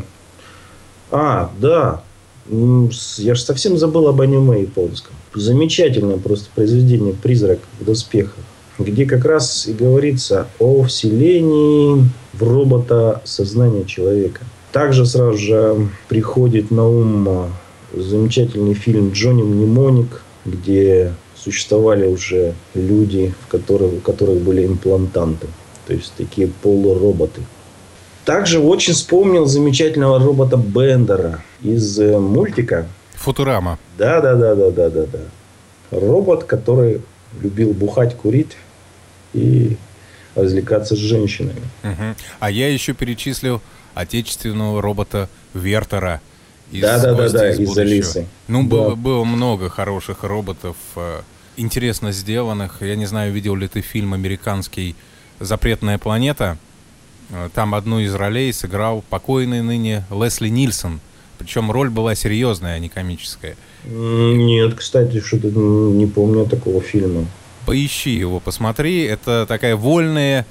А, 1.11 1.51
да. 1.59 2.03
Я 2.47 3.33
же 3.35 3.41
совсем 3.41 3.77
забыл 3.77 4.07
об 4.07 4.21
аниме 4.21 4.61
японском. 4.61 5.15
Замечательное 5.33 6.17
просто 6.17 6.49
произведение 6.53 7.13
«Призрак 7.13 7.59
в 7.79 7.83
доспехах», 7.83 8.37
где 8.77 9.05
как 9.05 9.25
раз 9.25 9.67
и 9.67 9.73
говорится 9.73 10.47
о 10.59 10.83
вселении 10.83 12.07
в 12.33 12.43
робота 12.43 13.21
сознания 13.25 13.85
человека. 13.85 14.41
Также 14.75 15.05
сразу 15.05 15.37
же 15.37 15.87
приходит 16.09 16.69
на 16.69 16.85
ум 16.85 17.49
замечательный 17.93 18.73
фильм 18.73 19.13
«Джонни 19.13 19.41
Мнемоник», 19.41 20.21
где 20.43 21.13
существовали 21.33 22.05
уже 22.05 22.55
люди, 22.73 23.33
в 23.39 23.47
которых, 23.47 23.93
у 23.93 23.97
которых 24.01 24.41
были 24.41 24.65
имплантанты. 24.65 25.47
То 25.87 25.93
есть 25.93 26.11
такие 26.17 26.49
полуроботы. 26.49 27.41
Также 28.25 28.59
очень 28.59 28.91
вспомнил 28.91 29.45
замечательного 29.45 30.19
робота 30.19 30.57
Бендера 30.57 31.41
из 31.61 31.97
э, 31.97 32.19
мультика. 32.19 32.85
Футурама. 33.13 33.79
Да, 33.97 34.19
да, 34.19 34.35
да, 34.35 34.55
да, 34.55 34.71
да, 34.71 34.89
да, 34.89 35.05
да. 35.05 35.19
Робот, 35.97 36.43
который 36.43 37.01
любил 37.41 37.71
бухать, 37.71 38.17
курить 38.17 38.57
и 39.31 39.77
развлекаться 40.35 40.97
с 40.97 40.99
женщинами. 40.99 41.61
Угу. 41.81 42.15
А 42.41 42.51
я 42.51 42.67
еще 42.67 42.93
перечислил 42.93 43.61
отечественного 43.95 44.81
робота 44.81 45.27
Вертера. 45.55 46.21
Из 46.71 46.81
да, 46.81 46.99
да, 46.99 47.13
да, 47.13 47.29
да, 47.29 47.51
из, 47.51 47.59
из 47.59 47.77
Алисы. 47.77 48.27
Ну, 48.47 48.61
да. 48.63 48.67
было, 48.67 48.95
было 48.95 49.23
много 49.23 49.69
хороших 49.69 50.23
роботов, 50.23 50.75
э, 50.95 51.21
интересно 51.57 52.11
сделанных. 52.11 52.81
Я 52.81 52.95
не 52.95 53.05
знаю, 53.05 53.33
видел 53.33 53.55
ли 53.55 53.67
ты 53.67 53.81
фильм 53.81 54.13
американский 54.13 54.95
«Запретная 55.39 55.97
планета». 55.97 56.57
Э, 57.29 57.49
там 57.53 57.73
одну 57.73 57.99
из 57.99 58.13
ролей 58.13 58.51
сыграл 58.51 59.03
покойный 59.09 59.61
ныне 59.61 60.05
Лесли 60.11 60.49
Нильсон. 60.49 60.99
Причем 61.37 61.71
роль 61.71 61.89
была 61.89 62.15
серьезная, 62.15 62.75
а 62.75 62.79
не 62.79 62.89
комическая. 62.89 63.55
Нет, 63.85 64.75
кстати, 64.75 65.19
что-то 65.19 65.49
не 65.49 66.07
помню 66.07 66.45
такого 66.45 66.81
фильма. 66.81 67.25
Поищи 67.65 68.11
его, 68.11 68.39
посмотри. 68.39 69.03
Это 69.03 69.45
такая 69.47 69.75
вольная 69.75 70.45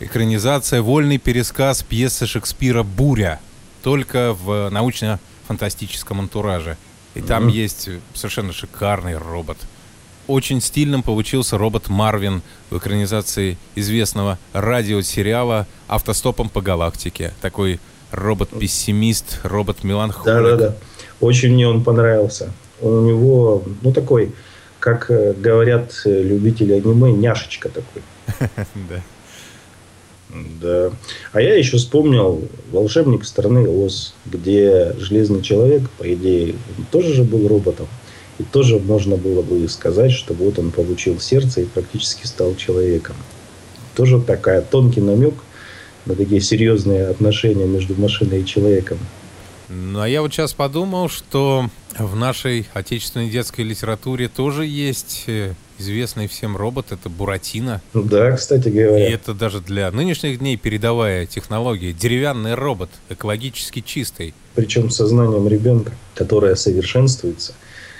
экранизация, 0.00 0.82
вольный 0.82 1.18
пересказ 1.18 1.82
пьесы 1.82 2.26
Шекспира 2.26 2.82
«Буря», 2.82 3.40
только 3.82 4.34
в 4.34 4.68
научно-фантастическом 4.70 6.20
антураже. 6.20 6.76
И 7.14 7.20
там 7.20 7.46
mm-hmm. 7.48 7.52
есть 7.52 7.88
совершенно 8.14 8.52
шикарный 8.52 9.16
робот. 9.16 9.58
Очень 10.26 10.60
стильным 10.60 11.02
получился 11.02 11.56
робот 11.56 11.88
Марвин 11.88 12.42
в 12.70 12.78
экранизации 12.78 13.56
известного 13.76 14.38
радиосериала 14.52 15.66
«Автостопом 15.86 16.48
по 16.48 16.60
галактике». 16.60 17.32
Такой 17.40 17.78
робот-пессимист, 18.10 19.40
робот-меланхолик. 19.44 20.26
Да-да-да. 20.26 20.74
Очень 21.20 21.54
мне 21.54 21.68
он 21.68 21.84
понравился. 21.84 22.52
Он 22.82 22.94
у 22.94 23.06
него, 23.06 23.62
ну, 23.82 23.92
такой, 23.92 24.34
как 24.80 25.10
э, 25.10 25.32
говорят 25.32 25.92
э, 26.04 26.22
любители 26.22 26.72
аниме, 26.72 27.12
няшечка 27.12 27.68
такой. 27.68 28.02
Да. 28.74 29.02
Да. 30.60 30.90
А 31.32 31.40
я 31.40 31.54
еще 31.54 31.76
вспомнил 31.76 32.42
«Волшебник 32.72 33.24
страны 33.24 33.68
Оз», 33.68 34.14
где 34.24 34.94
Железный 34.98 35.42
Человек, 35.42 35.88
по 35.98 36.12
идее, 36.12 36.54
тоже 36.90 37.14
же 37.14 37.22
был 37.22 37.46
роботом. 37.46 37.86
И 38.38 38.42
тоже 38.42 38.78
можно 38.78 39.16
было 39.16 39.42
бы 39.42 39.66
сказать, 39.68 40.12
что 40.12 40.34
вот 40.34 40.58
он 40.58 40.70
получил 40.70 41.20
сердце 41.20 41.62
и 41.62 41.64
практически 41.64 42.26
стал 42.26 42.54
человеком. 42.56 43.16
Тоже 43.94 44.20
такая 44.20 44.60
тонкий 44.60 45.00
намек 45.00 45.34
на 46.04 46.14
такие 46.14 46.40
серьезные 46.40 47.06
отношения 47.06 47.66
между 47.66 47.94
машиной 47.94 48.42
и 48.42 48.46
человеком. 48.46 48.98
Ну, 49.68 50.00
а 50.00 50.08
я 50.08 50.22
вот 50.22 50.32
сейчас 50.32 50.52
подумал, 50.52 51.08
что 51.08 51.68
в 51.98 52.14
нашей 52.14 52.68
отечественной 52.72 53.28
детской 53.30 53.62
литературе 53.62 54.28
тоже 54.28 54.64
есть 54.64 55.24
э, 55.26 55.54
известный 55.78 56.28
всем 56.28 56.56
робот, 56.56 56.92
это 56.92 57.08
Буратино. 57.08 57.82
Да, 57.92 58.32
кстати 58.32 58.68
говоря. 58.68 59.08
И 59.08 59.12
это 59.12 59.34
даже 59.34 59.60
для 59.60 59.90
нынешних 59.90 60.38
дней 60.38 60.56
передовая 60.56 61.26
технология. 61.26 61.92
Деревянный 61.92 62.54
робот, 62.54 62.90
экологически 63.08 63.80
чистый. 63.80 64.34
Причем 64.54 64.90
сознанием 64.90 65.48
ребенка, 65.48 65.92
которое 66.14 66.54
совершенствуется, 66.54 67.54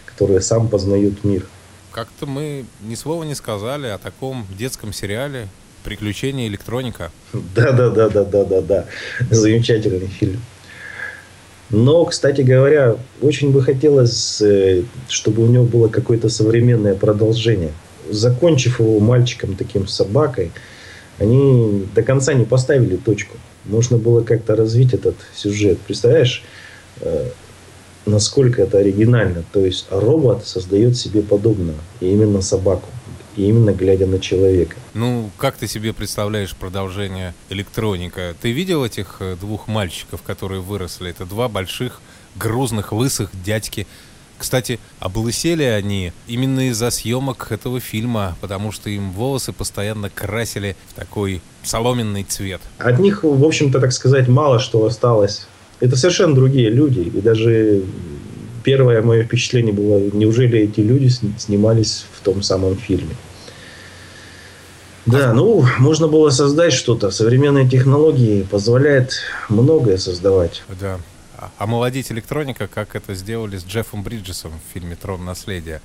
которое 0.04 0.40
сам 0.40 0.68
познает 0.68 1.24
мир. 1.24 1.46
Как-то 1.90 2.26
мы 2.26 2.64
ни 2.82 2.94
слова 2.94 3.24
не 3.24 3.34
сказали 3.34 3.86
о 3.88 3.98
таком 3.98 4.46
детском 4.56 4.92
сериале 4.92 5.48
«Приключения 5.82 6.46
электроника». 6.46 7.10
Да-да-да-да-да-да-да. 7.32 8.84
Замечательный 9.30 10.06
фильм. 10.06 10.40
Но, 11.70 12.04
кстати 12.04 12.42
говоря, 12.42 12.96
очень 13.20 13.50
бы 13.50 13.62
хотелось, 13.62 14.40
э, 14.40 14.82
чтобы 15.08 15.42
у 15.42 15.46
него 15.46 15.64
было 15.64 15.88
какое-то 15.88 16.28
современное 16.28 16.94
продолжение. 16.94 17.72
Закончив 18.08 18.78
его 18.78 19.00
мальчиком 19.00 19.56
таким 19.56 19.88
собакой, 19.88 20.52
они 21.18 21.86
до 21.94 22.02
конца 22.02 22.34
не 22.34 22.44
поставили 22.44 22.96
точку. 22.96 23.36
Нужно 23.64 23.98
было 23.98 24.20
как-то 24.20 24.54
развить 24.54 24.94
этот 24.94 25.16
сюжет. 25.34 25.78
Представляешь, 25.80 26.44
э, 27.00 27.30
насколько 28.04 28.62
это 28.62 28.78
оригинально. 28.78 29.42
То 29.52 29.66
есть 29.66 29.86
робот 29.90 30.46
создает 30.46 30.96
себе 30.96 31.22
подобного, 31.22 31.78
и 32.00 32.10
именно 32.10 32.42
собаку 32.42 32.88
и 33.36 33.48
именно 33.48 33.72
глядя 33.72 34.06
на 34.06 34.18
человека. 34.18 34.76
Ну, 34.94 35.30
как 35.36 35.56
ты 35.56 35.66
себе 35.66 35.92
представляешь 35.92 36.54
продолжение 36.54 37.34
электроника? 37.50 38.34
Ты 38.40 38.52
видел 38.52 38.84
этих 38.84 39.16
э, 39.20 39.36
двух 39.40 39.68
мальчиков, 39.68 40.22
которые 40.22 40.60
выросли? 40.60 41.10
Это 41.10 41.26
два 41.26 41.48
больших, 41.48 42.00
грузных, 42.34 42.92
лысых 42.92 43.30
дядьки 43.44 43.86
Кстати, 44.38 44.78
облысели 45.00 45.62
они 45.62 46.12
именно 46.26 46.68
из-за 46.68 46.90
съемок 46.90 47.50
этого 47.50 47.80
фильма, 47.80 48.36
потому 48.40 48.70
что 48.70 48.90
им 48.90 49.10
волосы 49.12 49.52
постоянно 49.52 50.10
красили 50.10 50.76
в 50.88 50.94
такой 50.94 51.40
соломенный 51.62 52.24
цвет. 52.24 52.60
От 52.78 52.98
них, 52.98 53.24
в 53.24 53.44
общем-то, 53.44 53.80
так 53.80 53.92
сказать, 53.92 54.28
мало 54.28 54.58
что 54.58 54.84
осталось. 54.84 55.46
Это 55.80 55.96
совершенно 55.96 56.34
другие 56.34 56.70
люди. 56.70 57.00
И 57.00 57.20
даже 57.20 57.82
первое 58.62 59.00
мое 59.00 59.24
впечатление 59.24 59.72
было, 59.72 59.98
неужели 60.12 60.58
эти 60.58 60.80
люди 60.80 61.08
снимались 61.38 62.04
в 62.12 62.22
том 62.24 62.42
самом 62.42 62.76
фильме. 62.76 63.14
Да, 65.06 65.32
ну, 65.32 65.64
можно 65.78 66.08
было 66.08 66.30
создать 66.30 66.72
что-то. 66.72 67.12
Современные 67.12 67.68
технологии 67.68 68.42
позволяют 68.42 69.12
многое 69.48 69.98
создавать. 69.98 70.64
Да. 70.80 70.98
Омолодить 71.58 72.10
электроника, 72.10 72.66
как 72.66 72.96
это 72.96 73.14
сделали 73.14 73.56
с 73.56 73.64
Джеффом 73.64 74.02
Бриджесом 74.02 74.52
в 74.52 74.72
фильме 74.74 74.96
«Трон 74.96 75.24
наследия». 75.24 75.80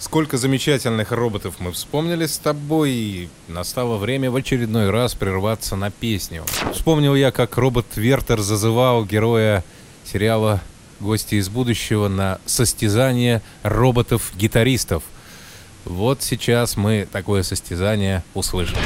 Сколько 0.00 0.38
замечательных 0.38 1.12
роботов 1.12 1.56
мы 1.58 1.72
вспомнили 1.72 2.24
с 2.26 2.38
тобой, 2.38 2.90
и 2.90 3.28
настало 3.48 3.98
время 3.98 4.30
в 4.30 4.36
очередной 4.36 4.90
раз 4.90 5.14
прерваться 5.14 5.76
на 5.76 5.90
песню. 5.90 6.44
Вспомнил 6.72 7.14
я, 7.14 7.30
как 7.30 7.56
робот 7.58 7.86
Вертер 7.96 8.40
зазывал 8.40 9.04
героя 9.04 9.62
сериала 10.10 10.62
«Гости 10.98 11.34
из 11.36 11.50
будущего» 11.50 12.08
на 12.08 12.40
состязание 12.46 13.42
роботов-гитаристов– 13.62 15.04
вот 15.84 16.22
сейчас 16.22 16.76
мы 16.76 17.06
такое 17.10 17.42
состязание 17.42 18.22
услышим. 18.34 18.76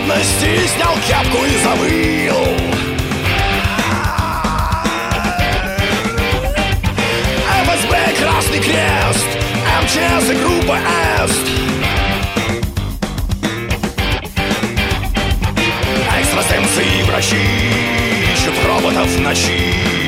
жадности 0.00 0.66
Снял 0.66 0.94
кепку 1.06 1.44
и 1.44 1.56
завыл. 1.62 2.56
ФСБ 7.64 7.98
Красный 8.18 8.60
Крест 8.60 9.26
МЧС 9.82 10.30
и 10.30 10.34
группа 10.42 10.78
Эст 11.22 11.46
Экстрасенсы 16.18 16.82
и 16.82 17.02
врачи 17.04 17.36
Ищут 18.32 18.54
роботов 18.66 19.06
в 19.06 19.20
ночи 19.20 19.99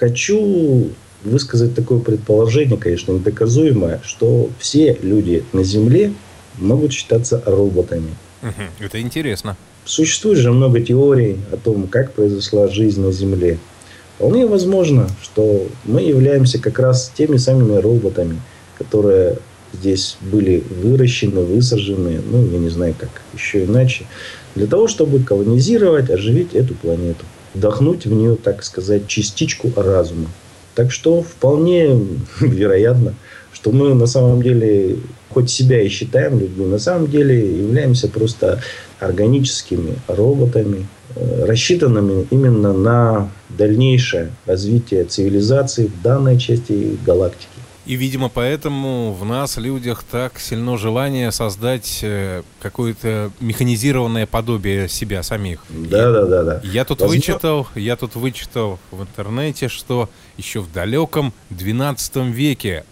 хочу 0.00 0.88
высказать 1.22 1.74
такое 1.74 1.98
предположение, 1.98 2.78
конечно, 2.78 3.12
недоказуемое, 3.12 4.00
что 4.02 4.48
все 4.58 4.98
люди 5.02 5.44
на 5.52 5.62
Земле 5.62 6.14
могут 6.58 6.92
считаться 6.92 7.42
роботами. 7.44 8.10
Это 8.80 9.00
интересно. 9.00 9.56
Существует 9.84 10.38
же 10.38 10.52
много 10.52 10.80
теорий 10.80 11.36
о 11.52 11.56
том, 11.58 11.86
как 11.86 12.14
произошла 12.14 12.68
жизнь 12.68 13.02
на 13.02 13.12
Земле. 13.12 13.58
Вполне 14.16 14.46
возможно, 14.46 15.08
что 15.22 15.66
мы 15.84 16.00
являемся 16.00 16.58
как 16.58 16.78
раз 16.78 17.12
теми 17.14 17.36
самыми 17.36 17.76
роботами, 17.76 18.40
которые 18.78 19.36
здесь 19.74 20.16
были 20.20 20.64
выращены, 20.82 21.42
высажены, 21.42 22.20
ну, 22.30 22.46
я 22.50 22.58
не 22.58 22.70
знаю, 22.70 22.94
как 22.98 23.10
еще 23.34 23.64
иначе, 23.64 24.06
для 24.54 24.66
того, 24.66 24.88
чтобы 24.88 25.20
колонизировать, 25.20 26.10
оживить 26.10 26.54
эту 26.54 26.74
планету 26.74 27.24
вдохнуть 27.54 28.06
в 28.06 28.12
нее, 28.12 28.36
так 28.36 28.62
сказать, 28.62 29.06
частичку 29.06 29.72
разума. 29.76 30.28
Так 30.74 30.92
что 30.92 31.22
вполне 31.22 31.98
вероятно, 32.40 33.14
что 33.52 33.72
мы 33.72 33.94
на 33.94 34.06
самом 34.06 34.42
деле, 34.42 34.96
хоть 35.30 35.50
себя 35.50 35.82
и 35.82 35.88
считаем 35.88 36.38
людьми, 36.38 36.64
на 36.66 36.78
самом 36.78 37.10
деле 37.10 37.58
являемся 37.58 38.08
просто 38.08 38.62
органическими 39.00 39.96
роботами, 40.06 40.86
э, 41.16 41.44
рассчитанными 41.44 42.26
именно 42.30 42.72
на 42.72 43.30
дальнейшее 43.48 44.30
развитие 44.46 45.04
цивилизации 45.04 45.86
в 45.86 46.02
данной 46.02 46.38
части 46.38 46.96
галактики. 47.04 47.49
И, 47.90 47.96
видимо, 47.96 48.28
поэтому 48.28 49.12
в 49.12 49.24
нас, 49.24 49.56
людях, 49.56 50.04
так 50.08 50.38
сильно 50.38 50.78
желание 50.78 51.32
создать 51.32 51.98
э, 52.02 52.44
какое-то 52.60 53.32
механизированное 53.40 54.28
подобие 54.28 54.88
себя 54.88 55.24
самих. 55.24 55.64
Да, 55.68 56.12
да, 56.12 56.24
да, 56.24 56.42
да. 56.44 56.60
Я 56.62 56.84
тут 56.84 57.00
Возможно- 57.00 57.16
вычитал, 57.32 57.66
я 57.74 57.96
тут 57.96 58.14
вычитал 58.14 58.78
в 58.92 59.02
интернете, 59.02 59.66
что 59.66 60.08
еще 60.36 60.60
в 60.60 60.72
далеком 60.72 61.32
12 61.50 62.30
веке 62.30 62.84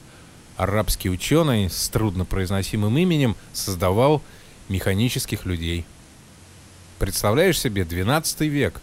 арабский 0.56 1.10
ученый 1.10 1.70
с 1.70 1.88
труднопроизносимым 1.90 2.98
именем 2.98 3.36
создавал 3.52 4.20
механических 4.68 5.44
людей. 5.46 5.84
Представляешь 6.98 7.60
себе, 7.60 7.84
12 7.84 8.48
век. 8.48 8.80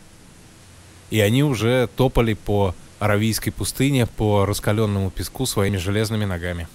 И 1.09 1.19
они 1.19 1.43
уже 1.43 1.89
топали 1.97 2.35
по 2.35 2.73
Аравийской 3.05 3.53
пустыне, 3.53 4.07
по 4.17 4.45
раскаленному 4.45 5.11
песку 5.11 5.45
своими 5.45 5.77
железными 5.77 6.25
ногами. 6.25 6.67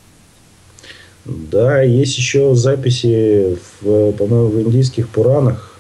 Да, 1.25 1.83
есть 1.83 2.17
еще 2.17 2.55
записи, 2.55 3.59
в, 3.81 4.13
по-моему, 4.13 4.49
в 4.49 4.63
индийских 4.63 5.09
Пуранах, 5.09 5.79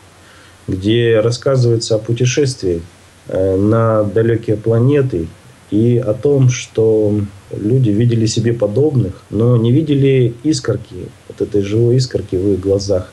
где 0.69 1.21
рассказывается 1.21 1.95
о 1.95 1.99
путешествии 1.99 2.83
э, 3.29 3.57
на 3.57 4.03
далекие 4.05 4.57
планеты 4.57 5.29
и 5.71 6.03
о 6.05 6.15
том, 6.15 6.51
что 6.51 7.21
люди 7.53 7.91
видели 7.91 8.27
себе 8.27 8.53
подобных, 8.53 9.23
но 9.31 9.57
не 9.57 9.73
видели 9.73 10.35
искорки, 10.43 11.09
вот 11.29 11.41
этой 11.41 11.63
живой 11.63 11.97
искорки 11.97 12.37
в 12.37 12.53
их 12.53 12.61
глазах. 12.61 13.13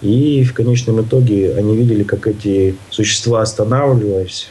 И 0.00 0.44
в 0.44 0.54
конечном 0.54 1.02
итоге 1.02 1.54
они 1.54 1.76
видели, 1.76 2.02
как 2.02 2.26
эти 2.26 2.76
существа 2.90 3.42
останавливались, 3.42 4.48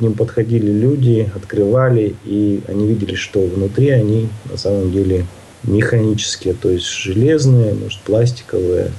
к 0.00 0.02
ним 0.02 0.14
подходили 0.14 0.72
люди, 0.72 1.30
открывали, 1.36 2.16
и 2.24 2.62
они 2.68 2.86
видели, 2.86 3.14
что 3.14 3.40
внутри 3.40 3.90
они 3.90 4.30
на 4.50 4.56
самом 4.56 4.90
деле 4.90 5.26
механические, 5.62 6.54
то 6.54 6.70
есть 6.70 6.86
железные, 6.86 7.74
может, 7.74 8.00
пластиковые, 8.00 8.92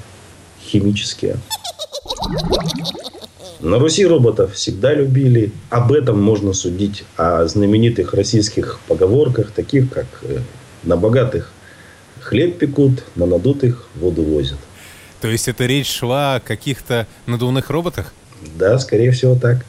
химические. 0.64 1.38
На 3.62 3.80
Руси 3.80 4.06
роботов 4.06 4.54
всегда 4.54 4.94
любили. 4.94 5.52
Об 5.72 5.92
этом 5.92 6.22
можно 6.22 6.54
судить 6.54 7.04
о 7.18 7.48
знаменитых 7.48 8.14
российских 8.14 8.80
поговорках, 8.88 9.50
таких 9.50 9.92
как 9.92 10.06
э, 10.22 10.42
«на 10.84 10.98
богатых 10.98 11.52
хлеб 12.20 12.60
пекут, 12.60 13.04
на 13.16 13.26
надутых 13.26 13.88
воду 13.96 14.22
возят». 14.22 14.60
То 15.20 15.30
есть 15.30 15.48
это 15.48 15.66
речь 15.66 15.92
шла 15.92 16.36
о 16.36 16.40
каких-то 16.40 17.08
надувных 17.26 17.72
роботах? 17.72 18.14
Да, 18.56 18.78
скорее 18.78 19.10
всего 19.10 19.36
так. 19.36 19.66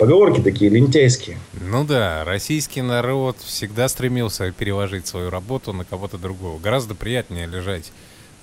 Поговорки 0.00 0.40
такие 0.40 0.70
лентяйские. 0.70 1.36
Ну 1.60 1.84
да, 1.84 2.24
российский 2.24 2.80
народ 2.80 3.36
всегда 3.44 3.86
стремился 3.86 4.50
переложить 4.50 5.06
свою 5.06 5.28
работу 5.28 5.74
на 5.74 5.84
кого-то 5.84 6.16
другого. 6.16 6.58
Гораздо 6.58 6.94
приятнее 6.94 7.46
лежать 7.46 7.92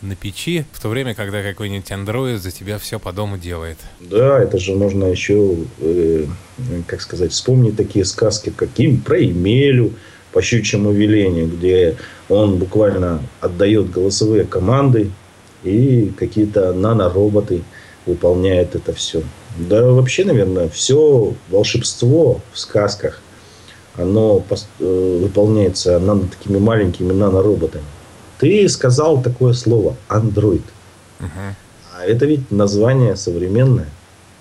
на 0.04 0.16
печи, 0.16 0.66
в 0.72 0.80
то 0.80 0.88
время, 0.88 1.16
когда 1.16 1.42
какой-нибудь 1.42 1.92
андроид 1.92 2.44
за 2.44 2.52
тебя 2.52 2.78
все 2.78 3.00
по 3.00 3.12
дому 3.12 3.40
делает. 3.40 3.80
Да, 4.00 4.40
это 4.40 4.60
же 4.60 4.76
можно 4.76 5.06
еще, 5.06 5.56
э, 5.80 6.26
как 6.86 7.02
сказать, 7.02 7.32
вспомнить 7.32 7.76
такие 7.76 8.06
сказки, 8.06 8.54
как 8.56 8.70
им 8.78 9.02
про 9.02 9.18
Емелю 9.18 9.94
по 10.34 10.44
щучьему 10.44 10.92
велению, 10.92 11.48
где 11.48 11.98
он 12.30 12.58
буквально 12.58 13.20
отдает 13.42 13.90
голосовые 13.90 14.46
команды, 14.46 15.10
и 15.64 16.14
какие-то 16.20 16.72
нанороботы 16.74 17.64
выполняют 18.06 18.76
это 18.76 18.94
все. 18.94 19.24
Да, 19.58 19.84
вообще, 19.84 20.24
наверное, 20.24 20.70
все 20.70 21.34
волшебство 21.50 22.42
в 22.54 22.60
сказках, 22.60 23.22
оно 23.96 24.44
э, 24.80 25.20
выполняется 25.24 26.00
нано, 26.00 26.28
такими 26.28 26.60
маленькими 26.60 27.12
нанороботами. 27.12 27.84
Ты 28.40 28.70
сказал 28.70 29.22
такое 29.22 29.54
слово 29.54 29.96
«андроид». 30.08 30.62
А 31.20 32.06
это 32.06 32.28
ведь 32.28 32.52
название 32.52 33.16
современное. 33.16 33.90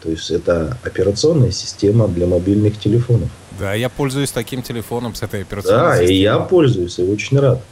То 0.03 0.11
есть 0.11 0.31
это 0.31 0.77
операционная 0.85 1.51
система 1.51 2.07
для 2.07 2.27
мобильных 2.27 2.79
телефонов. 2.79 3.31
Да, 3.59 3.73
я 3.73 3.89
пользуюсь 3.89 4.31
таким 4.31 4.63
телефоном 4.63 5.15
с 5.15 5.23
этой 5.23 5.41
операционной 5.43 5.99
Да, 5.99 6.03
и 6.03 6.15
я 6.15 6.33
системой. 6.33 6.49
пользуюсь 6.49 6.99
и 6.99 7.03
очень 7.03 7.39
рад. 7.41 7.63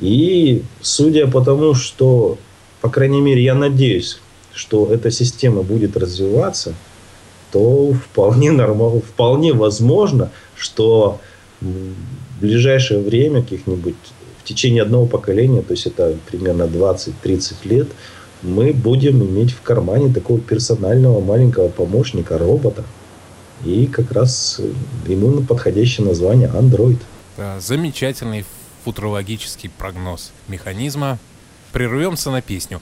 И 0.00 0.64
судя 0.80 1.28
по 1.28 1.40
тому, 1.40 1.74
что, 1.74 2.36
по 2.80 2.90
крайней 2.90 3.20
мере, 3.20 3.44
я 3.44 3.54
надеюсь, 3.54 4.18
что 4.54 4.92
эта 4.92 5.10
система 5.10 5.62
будет 5.62 5.96
развиваться, 5.96 6.74
то 7.50 7.92
вполне 7.92 8.52
нормально, 8.52 9.00
вполне 9.00 9.52
возможно, 9.52 10.30
что 10.56 11.20
в 11.60 12.40
ближайшее 12.40 13.00
время, 13.00 13.42
каких-нибудь 13.42 13.94
в 14.42 14.44
течение 14.44 14.82
одного 14.82 15.06
поколения, 15.06 15.62
то 15.62 15.72
есть 15.72 15.86
это 15.86 16.16
примерно 16.30 16.64
20-30 16.64 17.54
лет, 17.64 17.88
мы 18.42 18.72
будем 18.72 19.22
иметь 19.22 19.52
в 19.52 19.62
кармане 19.62 20.12
такого 20.12 20.38
персонального 20.38 21.20
маленького 21.20 21.68
помощника, 21.68 22.36
робота. 22.38 22.84
И 23.64 23.86
как 23.86 24.12
раз 24.12 24.60
ему 25.06 25.42
подходящее 25.42 26.06
название 26.06 26.48
Android. 26.48 26.98
Замечательный 27.58 28.44
футурологический 28.84 29.70
прогноз 29.70 30.32
механизма. 30.48 31.18
Прервемся 31.72 32.30
на 32.30 32.42
песню. 32.42 32.80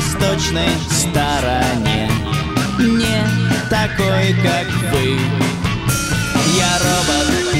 Восточной 0.00 0.70
стороне. 0.90 2.10
Не 2.78 3.22
такой, 3.68 4.34
как 4.42 4.66
вы. 4.90 5.18
Я 6.56 6.72
робот. 6.86 7.54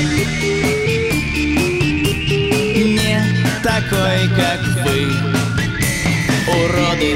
Не 2.74 3.18
такой, 3.62 4.28
как 4.36 4.60
вы. 4.84 4.98
Уроды. 6.48 7.12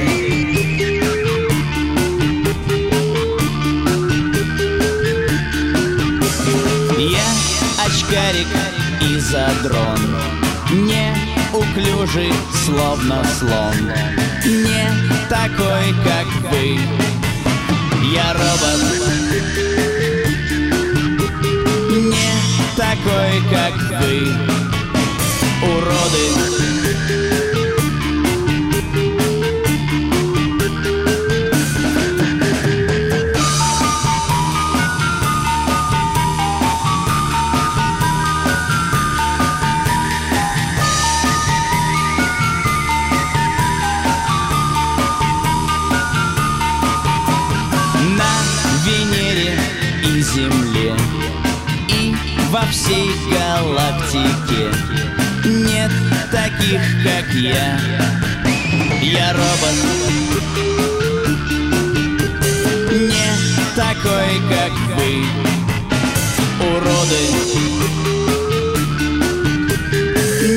Я 6.98 7.28
очкарик 7.86 8.48
и 9.00 9.18
задрон 9.18 10.43
уклюжий, 11.74 12.32
словно 12.64 13.24
слон. 13.38 13.74
Не 14.44 14.88
такой, 15.28 15.94
как 16.04 16.26
вы. 16.50 16.78
Я 18.12 18.32
робот. 18.32 18.80
Не 21.90 22.30
такой, 22.76 23.42
как 23.50 23.74
вы. 24.00 24.14
Уроды 25.62 27.33
всей 52.74 53.08
галактике 53.30 54.68
нет 55.44 55.92
таких, 56.32 56.80
как 57.04 57.32
я. 57.34 57.78
Я 59.00 59.32
робот. 59.32 59.76
Не 62.90 63.30
такой, 63.76 64.40
как 64.50 64.72
вы. 64.96 65.24
Уроды. 66.66 67.24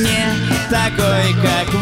Не 0.01 0.27
такой, 0.71 1.35
как 1.43 1.76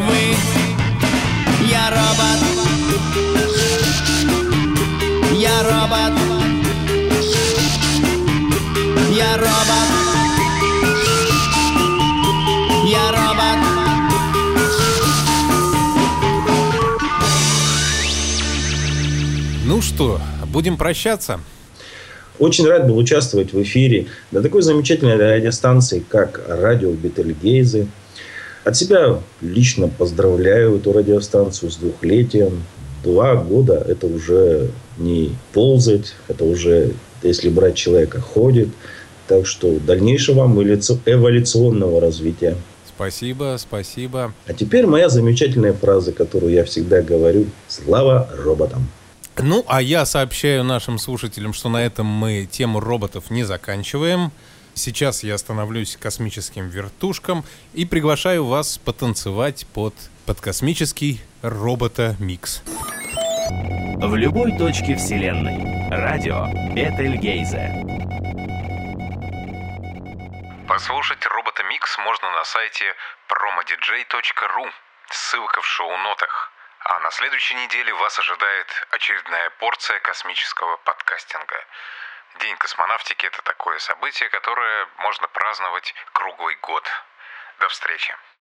что, 19.95 20.19
будем 20.47 20.75
прощаться? 20.75 21.39
Очень 22.37 22.67
рад 22.67 22.85
был 22.85 22.97
участвовать 22.97 23.53
в 23.53 23.61
эфире 23.63 24.07
на 24.31 24.41
такой 24.41 24.61
замечательной 24.61 25.15
радиостанции, 25.15 26.03
как 26.07 26.41
радио 26.49 26.91
Бетельгейзе. 26.91 27.87
От 28.65 28.75
себя 28.75 29.19
лично 29.39 29.87
поздравляю 29.87 30.75
эту 30.75 30.91
радиостанцию 30.91 31.71
с 31.71 31.77
двухлетием. 31.77 32.63
Два 33.05 33.35
года– 33.35 33.85
это 33.87 34.07
уже 34.07 34.71
не 34.97 35.33
ползать, 35.53 36.13
это 36.27 36.43
уже, 36.43 36.91
если 37.23 37.47
брать 37.47 37.75
человека, 37.75 38.19
ходит. 38.19 38.69
Так 39.27 39.45
что 39.45 39.79
дальнейшего 39.79 40.39
вам 40.39 40.61
эволюционного 40.61 42.01
развития. 42.01 42.57
Спасибо, 42.85 43.55
спасибо. 43.59 44.33
А 44.45 44.53
теперь 44.53 44.87
моя 44.87 45.07
замечательная 45.07 45.73
фраза, 45.73 46.11
которую 46.11 46.51
я 46.51 46.65
всегда 46.65 47.01
говорю. 47.01 47.45
Слава 47.69 48.29
роботам! 48.43 48.89
Ну, 49.37 49.65
а 49.67 49.81
я 49.81 50.05
сообщаю 50.05 50.63
нашим 50.63 50.97
слушателям, 50.97 51.53
что 51.53 51.69
на 51.69 51.85
этом 51.85 52.05
мы 52.05 52.45
тему 52.45 52.79
роботов 52.79 53.29
не 53.29 53.43
заканчиваем. 53.43 54.31
Сейчас 54.73 55.23
я 55.23 55.37
становлюсь 55.37 55.97
космическим 55.97 56.69
вертушком 56.69 57.43
и 57.73 57.85
приглашаю 57.85 58.45
вас 58.45 58.77
потанцевать 58.77 59.65
под, 59.73 59.93
под 60.25 60.39
космический 60.41 61.21
робота-микс. 61.41 62.61
В 63.97 64.15
любой 64.15 64.57
точке 64.57 64.95
Вселенной. 64.95 65.89
Радио 65.89 66.47
Бетельгейзе. 66.73 67.83
Послушать 70.67 71.25
робота-микс 71.25 71.97
можно 71.99 72.31
на 72.31 72.43
сайте 72.43 72.85
promodj.ru. 73.29 74.69
Ссылка 75.09 75.61
в 75.61 75.65
шоу-нотах. 75.65 76.54
А 76.87 76.99
на 76.99 77.09
следующей 77.09 77.55
неделе 77.55 77.91
вас 77.95 78.19
ожидает 78.19 78.87
очередная 78.91 79.49
порция 79.57 79.99
космического 80.01 80.77
подкастинга. 80.77 81.65
День 82.35 82.55
космонавтики– 82.57 83.25
это 83.27 83.41
такое 83.41 83.79
событие, 83.79 84.29
которое 84.29 84.87
можно 84.97 85.27
праздновать 85.29 85.95
круглый 86.13 86.55
год. 86.57 86.87
До 87.57 87.69
встречи. 87.69 88.15